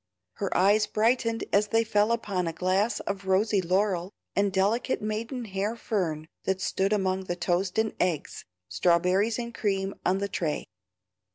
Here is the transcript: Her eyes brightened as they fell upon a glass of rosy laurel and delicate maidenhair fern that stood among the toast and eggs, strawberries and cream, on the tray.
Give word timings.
Her 0.37 0.57
eyes 0.57 0.87
brightened 0.87 1.43
as 1.53 1.67
they 1.67 1.83
fell 1.83 2.11
upon 2.11 2.47
a 2.47 2.53
glass 2.53 3.01
of 3.01 3.25
rosy 3.27 3.61
laurel 3.61 4.11
and 4.35 4.51
delicate 4.51 4.99
maidenhair 4.99 5.75
fern 5.75 6.25
that 6.45 6.59
stood 6.59 6.91
among 6.91 7.25
the 7.25 7.35
toast 7.35 7.77
and 7.77 7.93
eggs, 7.99 8.43
strawberries 8.67 9.37
and 9.37 9.53
cream, 9.53 9.93
on 10.03 10.17
the 10.17 10.27
tray. 10.27 10.65